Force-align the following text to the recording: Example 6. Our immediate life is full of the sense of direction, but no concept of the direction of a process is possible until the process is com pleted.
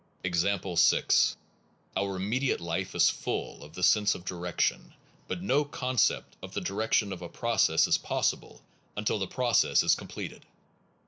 Example 0.23 0.77
6. 0.77 1.37
Our 1.95 2.15
immediate 2.15 2.59
life 2.59 2.95
is 2.95 3.11
full 3.11 3.63
of 3.63 3.73
the 3.73 3.83
sense 3.83 4.15
of 4.15 4.25
direction, 4.25 4.95
but 5.27 5.43
no 5.43 5.63
concept 5.63 6.35
of 6.41 6.55
the 6.55 6.59
direction 6.61 7.13
of 7.13 7.21
a 7.21 7.29
process 7.29 7.87
is 7.87 7.99
possible 7.99 8.63
until 8.97 9.19
the 9.19 9.27
process 9.27 9.83
is 9.83 9.93
com 9.93 10.07
pleted. 10.07 10.41